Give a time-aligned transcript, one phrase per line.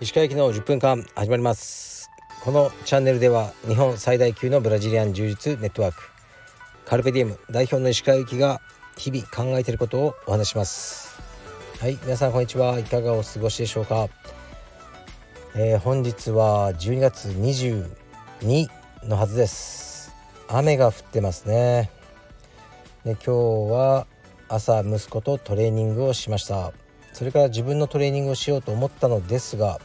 [0.00, 2.08] 石川行きの10分間始まります。
[2.44, 5.98] このチャンネルでは日本最大級のブラジリアン柔術ネットワーク
[6.84, 8.60] カルペディウム代表の石川行きが
[8.96, 11.20] 日々考えていることをお話します。
[11.80, 12.78] はい皆さんこんにちは。
[12.78, 14.08] いかがお過ごしでしょうか、
[15.56, 18.68] えー、本日は12月22
[19.02, 20.14] のはずです。
[20.46, 21.97] 雨が降ってますね。
[23.08, 24.06] で今日は
[24.50, 26.74] 朝息子とトレーニングをしました。
[27.14, 29.80] それから自分のトレーニングをしようと思ったのですが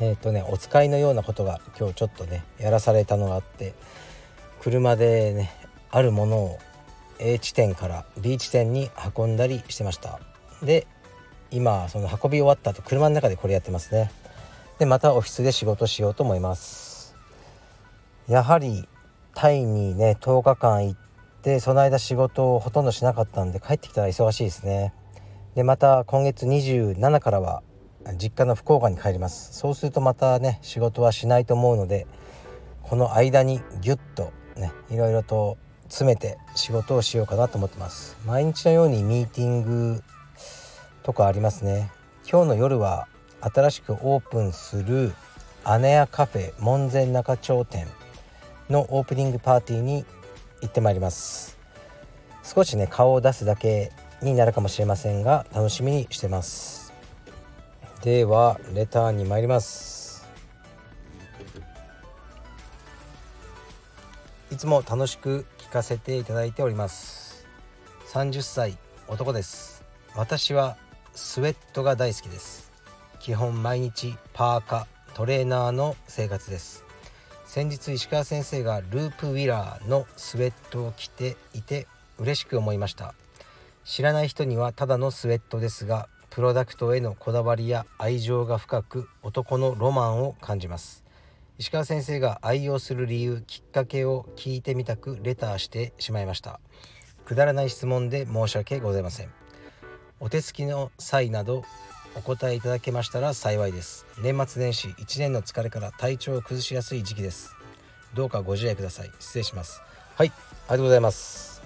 [0.00, 3.74] えっ、ー、とねお使いのようなことが今日ちょっとねやらされたのがあって
[4.60, 5.52] 車でね
[5.92, 6.58] あるものを
[7.20, 10.18] A 地点から B 地点に運んだりしてました。
[10.64, 10.88] で
[11.52, 14.10] 今その運び終わった後車の中でこれやってますね。
[14.80, 17.14] でまたオフィスで仕事しようと思います。
[18.26, 18.88] やはり
[19.32, 21.09] タイにね10日間行って
[21.42, 24.92] でその間仕事をほとんどしなかったんで帰ってきたら忙しいですね。
[25.54, 27.62] でまた今月27からは
[28.18, 29.52] 実家の福岡に帰ります。
[29.52, 32.06] そうするとまたね仕事はしないと思うので
[32.82, 38.16] この間にギュッとねいろいろと詰めて仕事をしようかなと思ってます。
[38.26, 40.02] 毎日のようにミーティング
[41.02, 41.90] とかありますね。
[42.30, 43.08] 今日の夜は
[43.40, 45.14] 新しくオープンする
[45.80, 47.86] 姉屋カフェ門前仲町店
[48.68, 50.04] のオープニングパーティーに
[50.60, 51.58] 行ってまいります。
[52.42, 56.92] 少しね顔を出すだけになるかもしれませんが楽しみにしてます。
[58.02, 60.26] ではレターに参ります。
[64.50, 67.46] いつも楽しく聞かせていただいております。
[68.08, 68.76] 30歳
[69.06, 69.84] 男です。
[70.16, 70.76] 私は
[71.14, 72.72] スウェットが大好きです。
[73.20, 76.84] 基本毎日パーカトレーナーの生活です。
[77.52, 83.12] 先日石川先生がループウィラーのスウェットを着ていて嬉しく思いました。
[83.84, 91.02] 知らない人にはただのスウェットですがプロダクトへのこだわりや愛情が深く男のロマンを感じます。
[91.58, 96.60] 石川先生が愛用する理由きっかけを聞いてみたくレターしてしまいました。
[97.24, 99.32] くだらない質問で申し訳ございません。
[100.20, 101.64] お手つきの際など
[102.16, 104.04] お答えいただけましたら幸いです。
[104.20, 107.54] 年末年始1年の疲れから体調を崩しやすい時期です。
[108.14, 109.10] どうかご自愛ください。
[109.20, 109.80] 失礼します。
[110.16, 111.62] はいありがとうございます。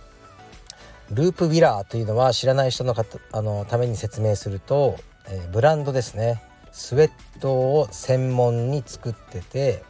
[1.10, 4.96] ループウィラーというのは知らない人の方あのために説明すると、
[5.28, 6.42] えー、ブランドですね。
[6.72, 9.82] スウェットを専門に作ってて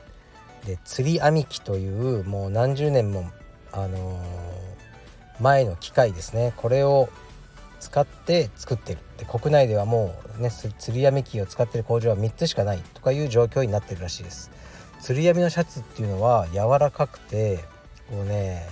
[0.66, 3.30] で釣り網機というもう何十年も、
[3.72, 6.52] あのー、前の機械ですね。
[6.56, 7.08] これを
[7.84, 8.98] 使って作ってる。
[9.18, 14.50] で国内ではもうね釣り網機を使ってる工場は3つしかないとかいう状況になってるらしいです。
[15.00, 17.58] 釣り網のシャツっていうのは柔らかくて
[18.08, 18.66] こうね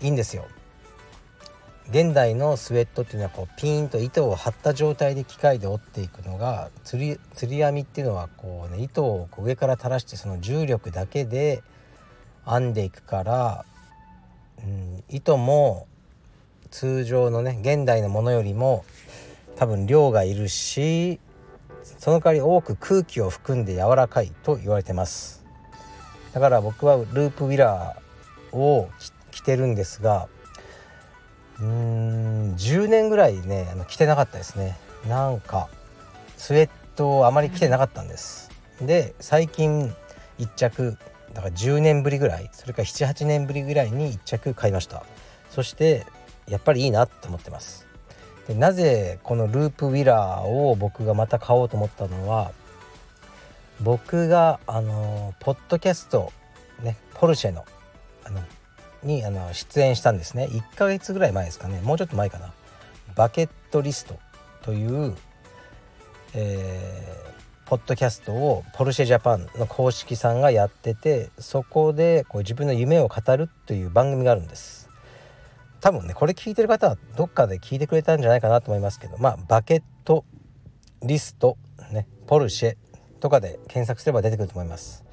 [0.00, 0.46] いいんですよ。
[1.90, 11.62] 現代のスウェットっていうのはこうピーンと糸を張った状態で機械で折っていくのが釣り釣り網っていうのはこうね糸を上から垂らしてその重力だけで
[12.44, 13.64] 編んでいくから、
[14.58, 15.86] うん、糸も
[16.74, 18.84] 通常のね現代のものよりも
[19.54, 21.20] 多分量がいるし
[21.84, 25.44] その代わり多く空気を含んで柔らかいと言われてます。
[26.32, 28.90] だから僕はループウィラーを
[29.30, 30.26] 着てるんですが
[31.60, 34.76] うん10年ぐらいねあの着てなかったですね。
[35.08, 35.68] なんか
[36.36, 38.50] スウェットをあまり着てなかったんです。
[38.80, 39.94] で最近
[40.40, 40.98] 1着
[41.34, 45.04] だから10年ぶりぐらいそれから78年ぶりぐらいに1着買いました。
[45.50, 46.04] そして
[46.48, 47.86] やっぱりいいなって思ってます。
[48.46, 52.52] でなぜこのループウィラーを僕がまた買おうと思ったのは
[53.80, 56.32] 僕があのポッドキャスト
[56.82, 57.64] ねポルシェの
[58.24, 58.40] あの
[59.02, 60.48] にあの出演したんですね。
[60.50, 61.80] 1ヶ月ぐらい前ですかね。
[61.82, 62.52] もうちょっと前かな。
[63.14, 64.18] バケットリスト
[64.62, 65.14] という、
[66.34, 74.83] えー、ポッドキャストをポルシェジャパンの公式さんがやっててそこでこう自分の夢を語るという番組があるんです。
[75.84, 80.24] 多分ねこれ聞いてる方はどっかで聞いてくれたんじゃないかなと思いますけどまあバケット
[81.02, 81.58] リスト
[81.92, 82.76] ねポルシェ
[83.20, 85.04] とかで検索すれば出てくると思います。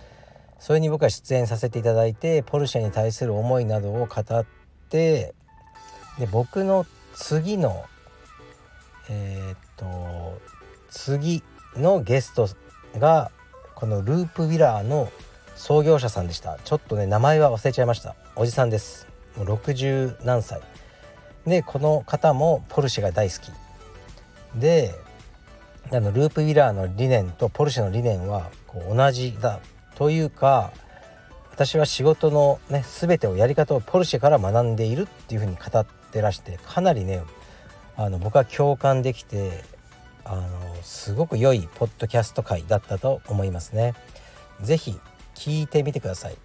[0.60, 4.46] それに僕は出演させていただいてポルシェに対する思いなどを語っ
[4.88, 5.34] て
[6.18, 6.86] で僕の
[7.16, 7.84] 次の
[9.10, 10.40] えー、っと
[10.90, 11.44] 次
[11.75, 12.48] のゲスト
[12.98, 13.30] が
[13.75, 15.12] このループウィラーの
[15.57, 16.60] 創業者さんでした。
[16.63, 18.16] ちょっとね名前は忘れちゃいました。
[18.38, 19.11] おじさんです。
[19.38, 20.62] もう60何歳
[21.45, 23.51] でこの方もポルシェが大好き
[24.60, 24.94] で
[25.92, 29.60] あのループウィラーの理念とポルシェの理念はこう同じだ
[29.95, 30.72] というか
[31.51, 37.24] 私は仕事のね全てをやり方をポルシェから学んでいるっていうふうに語ってらしてかなりね
[37.98, 39.63] あの僕は共感できて
[40.24, 40.48] あの
[40.81, 43.94] すごく良いポッドキャスト回だったと思いますね。
[44.62, 45.00] 是非
[45.36, 46.38] 聞いてみてください。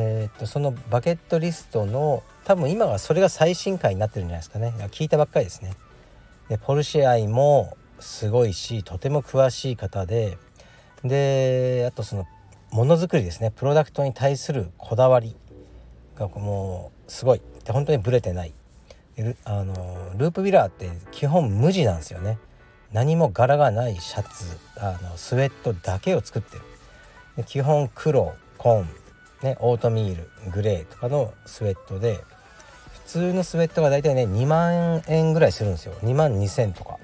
[0.00, 4.72] えー、っとそのバケットリストの多分今はそれが最新回になってるんじゃないですかね。
[4.92, 5.72] 聞いたばっかりですね。
[6.48, 10.38] でポルシェ愛もすごいしとても詳しい方で
[11.02, 12.28] であとその
[12.70, 13.50] ものづくりですね。
[13.50, 15.34] プロダクトに対するこだわり
[16.16, 17.42] がもうすごい。
[17.64, 18.54] で本当にブレてない。
[19.44, 22.38] あのループビラーって基本無地なんですよね。
[22.92, 24.44] 何も柄がないシャツ
[24.76, 27.44] あのスウェットだけを作ってる。
[27.46, 28.88] 基本黒紺、
[29.42, 32.24] ね、オートミールグレーとかのスウェットで
[33.06, 35.94] 普通のスウェットが大体ね2万円ぐらいするんですよ。
[36.02, 36.98] 2万2000とか。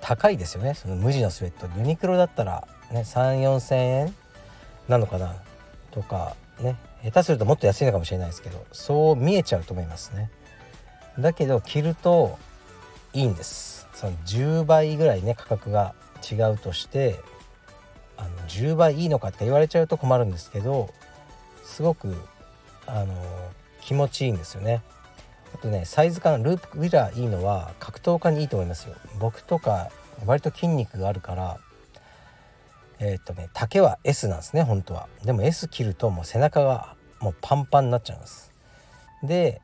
[0.00, 0.74] 高いですよね。
[0.74, 1.66] その無地のスウェット。
[1.78, 4.14] ユニクロだったら、ね、3,4,000円
[4.88, 5.34] なのかな。
[5.90, 6.76] とかね。
[7.04, 10.30] 下手するともっと安いのかもしれないですけどそう見えちゃうと思いますね。
[11.18, 12.38] だけど着ると
[13.12, 13.86] いいんです。
[13.94, 15.94] その10倍ぐらいね価格が
[16.28, 17.20] 違うとして
[18.16, 20.90] あの10倍いいのかって言われちゃうと困るんですけど
[21.64, 22.14] すごく
[22.86, 23.14] あの
[23.80, 24.82] 気持ちいいんですよね。
[25.54, 28.94] あとねサイズ感ループウィラーいいのは格闘家にいいと思いますよ。
[29.18, 29.90] 僕とか
[30.26, 31.58] 割と筋肉があるから
[32.98, 35.08] えー、っとね丈は S なんですね本当は。
[35.24, 38.52] でも S 切るともう背中がもうパンパンになっちゃうんです。
[39.22, 39.60] で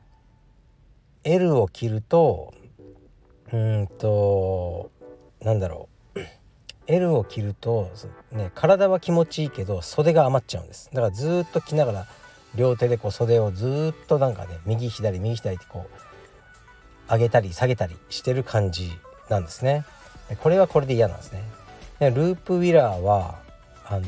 [1.23, 2.53] L を切ると
[3.51, 4.91] うんと
[5.41, 5.90] なんだろう。
[6.91, 7.89] L を切ると、
[8.31, 10.89] ね、体は気持ちいいけど袖が余っちゃうんです。
[10.93, 12.07] だからずっと着ながら
[12.55, 18.91] 両手でこう袖をずっとなんかね右左右左ってこう上げたり下げたりしてる感じ
[19.29, 19.85] なんですね。
[20.41, 21.43] これはこれで嫌なんですね。
[21.99, 23.39] でループウィラーは
[23.85, 24.05] あの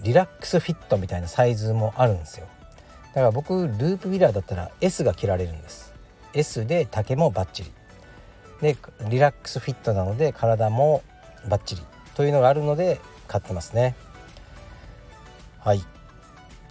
[0.00, 2.46] リラックスフィットみたいなサイズもあるんですよ。
[3.08, 5.92] だから僕ループウィラーだったら S が着られるんです。
[6.32, 7.72] S で丈もバッチリ。
[8.62, 8.76] で
[9.08, 11.02] リラックスフィットなので体も
[11.48, 11.82] バッチリ。
[12.14, 13.94] というのがあるので買ってますね。
[15.58, 15.82] はい。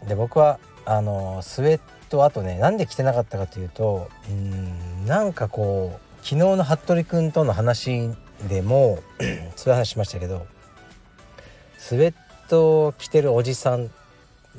[0.07, 1.79] で僕はあのスウェッ
[2.09, 8.11] トあとねなんで着てなかったかというとうんなんかこう昨日の服部君との話
[8.47, 8.99] でも
[9.55, 10.47] そういう話しましたけど
[11.77, 12.13] スウェッ
[12.47, 13.89] トを着てるおじさん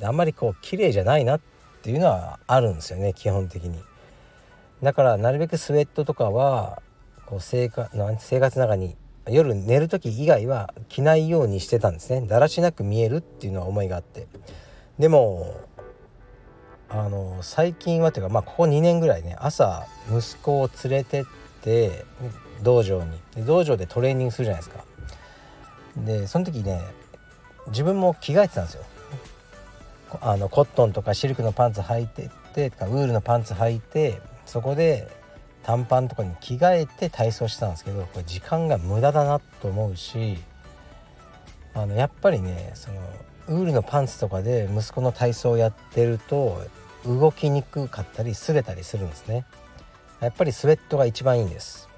[0.02, 1.40] あんまりこう綺麗じゃないなっ
[1.82, 3.82] ていうのはあるんですよね基本的に。
[4.82, 6.80] だからなるべくスウェットとかは
[7.26, 8.96] こう生活生活の中に
[9.30, 12.26] 夜寝る時以外は着ないようにしてたんですね。
[12.26, 14.26] だらしなく見えるっていうのは思いがあって。
[14.98, 15.54] でも
[16.88, 21.24] あの最近はというかまあここ2年ぐらいね朝息子を連れてっ
[21.62, 22.04] て
[22.62, 23.18] 道場に。
[23.46, 24.84] 道場でトレーニングするじゃないですか。
[25.96, 26.80] でその時ね
[27.68, 28.84] 自分も着替えてたんですよ。
[30.20, 35.08] あのコットンとかシルクのパンツ履いてってとかウールのパンツ履いてそこで
[35.62, 40.38] 短パンとかに着替えて体操してたんですけどこれ時間が無駄だなと思うし
[41.74, 43.00] あのやっぱりねその
[43.48, 46.62] ウールのパンツとかで息子の体操をやってると
[47.04, 49.44] 動きにくかったり擦れたりするんですね。
[50.20, 51.88] やっぱりスウェットが一番いいんです。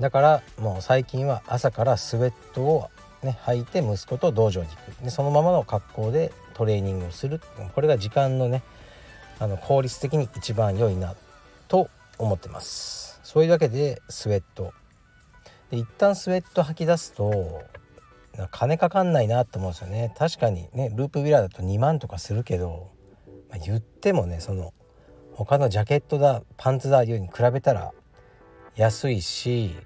[0.00, 2.90] だからもう最近は朝からスウェットを
[3.22, 5.04] ね履いて息子と道場に行く。
[5.04, 7.40] でそのままの格好でトレーニングをする
[7.74, 8.62] これが時間のね
[9.38, 11.27] あの効率的に一番良いなと
[12.18, 13.20] 思ってます。
[13.22, 14.72] そういうわけでスウェット。
[15.70, 17.62] で一旦スウェット履き出すと
[18.50, 20.14] 金かかんないなと思うんですよね。
[20.18, 22.90] 確かにねループウィラーだと2万とかするけど、
[23.50, 24.72] まあ、言ってもねその
[25.32, 27.92] 他のジャケットだパンツだいうに比べたら
[28.76, 29.76] 安いし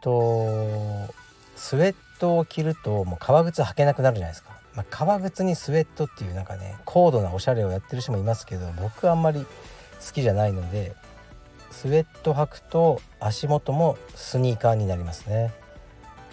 [0.00, 1.10] と
[1.56, 9.46] スウェットを着るともう革靴履けなくなるじゃないですか、まあ、革靴にスウェットっていうなんかね高度なおしゃれをやってる人もいますけど僕はあんまり
[10.04, 10.94] 好きじゃないので
[11.70, 15.52] スウェット履くと足元もスニーカーになりますね。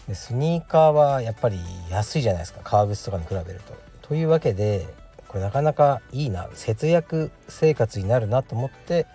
[0.07, 1.59] でスニーカーはやっぱり
[1.89, 2.61] 安いじゃないですか。
[2.63, 3.75] 革靴とかに比べると。
[4.01, 4.87] というわけで
[5.27, 9.07] これなかなかいいな節約生活になるなと思って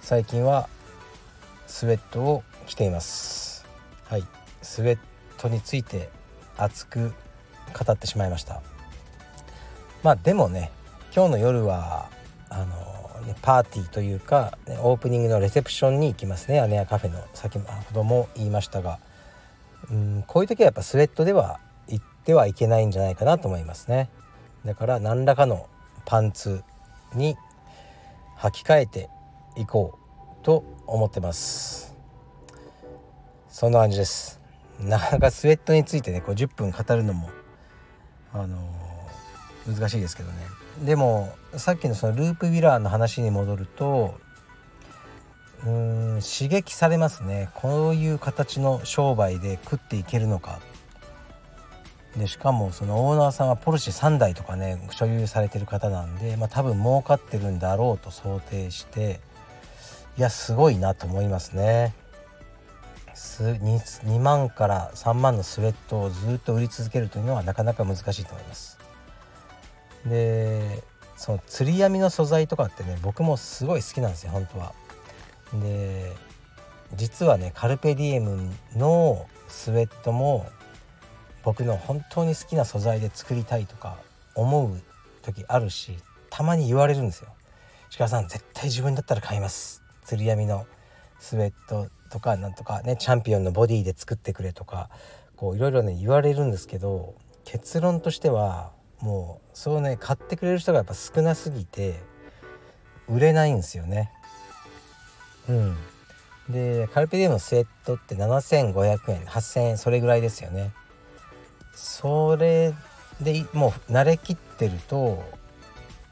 [0.00, 0.68] 最近は
[1.66, 3.66] スウェットを着ています。
[4.06, 4.24] はい。
[4.62, 4.98] スウェッ
[5.38, 6.08] トについて
[6.56, 7.12] 熱く
[7.72, 8.62] 語ってしまいました。
[10.02, 10.70] まあでもね
[11.14, 12.08] 今日の夜は
[12.48, 12.85] あの
[13.42, 16.66] パーティーというか、オープニングのレセプションに行きますね。
[16.68, 17.24] 姉やカフェの。
[17.34, 18.98] 先ほども言いましたが。
[19.90, 24.10] うんこういう時はやっぱスウェットでは行ってはいけないんじゃないかなと思いますね。
[24.64, 25.68] だから何らかの
[26.04, 26.62] パンツ
[27.14, 27.36] に
[28.38, 29.08] 履き替えて
[29.56, 29.98] いこ
[30.42, 31.94] うと思ってます。
[33.48, 34.40] そんな感じです。
[34.80, 37.30] なかなかスウェットについてねこう10分語るのも
[38.32, 40.65] あのー、難しいですけどね。
[40.84, 44.14] でもさっきのそのループウィラーの話に戻ると
[45.64, 50.60] うーん刺激されますねこういう形の商売で食っていけるのか
[52.16, 59.20] でしかもそのオーナーさんはポルシェ3台とかね所有されてる方なんで、まあ、多分儲かってるんだろうと想定して
[60.18, 61.94] いやすごいなと思いますね。
[63.14, 63.58] 2,
[64.04, 68.75] 2万から3万のスウェットをずっと売り続けるというのはなかなか難しいと思います。
[70.06, 70.82] で
[71.16, 74.74] その釣り網の素材とかってね僕もすごい好きなんですよ本当は。
[75.62, 76.12] で
[76.94, 80.46] 実はねカルペディエムのスウェットも
[81.42, 83.96] 僕の本当に好きな素材で作りたいとか
[84.34, 84.80] 思う
[85.22, 85.96] 時あるし
[86.30, 87.28] たまに言われるんですよ。
[87.96, 90.66] 鹿さん絶対自分だったら買います釣り網の
[91.18, 94.90] スウェットとかなんとかねチャンピオンのボディで作ってくれとか
[95.36, 102.00] こういろいろね言われるんですけど結論としてはもうそうね買ってくれる人がやっぱ少なすぎて
[103.08, 104.10] 売れないんですよね。
[105.48, 105.76] うん、
[106.48, 110.72] でカルペディウムのスウェットって7500円8000円それぐらいですよね。
[111.74, 112.74] それ
[113.20, 115.22] でもう慣れきってると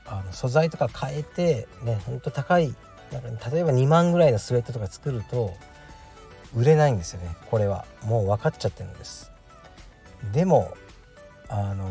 [0.07, 2.75] あの素材とか変えてねほんと高い
[3.13, 5.53] なんか例えば2万ぐらいのスウェットとか作ると
[6.55, 9.31] 売れないんですよねこれはもう分かっちゃってるんです
[10.33, 10.75] でも
[11.49, 11.91] あのー、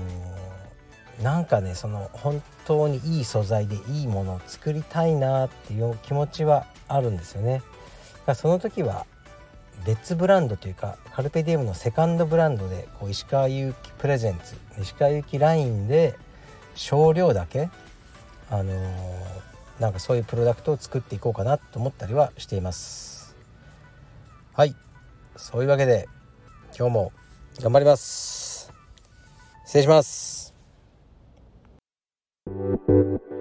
[1.21, 7.61] なんかねその本当にいい素材でいいものを作りたいなっていう気持ちはあるんですよね。
[8.25, 9.05] だその時は
[9.85, 16.15] 別ブランドというかカルペディウムのセカンドブランドでこう石川祐希プレゼンツ石川祐希ラインで
[16.75, 17.69] 少量だけ
[18.49, 23.35] あのーなんかそういうプロダクトを作っていこうかなと思ったりはしています。
[24.53, 24.75] はい。
[25.35, 26.07] そういうわけで
[26.77, 27.11] 今日も
[27.59, 28.71] 頑張ります。
[29.65, 30.42] 失礼します。
[32.47, 33.32] Thank you.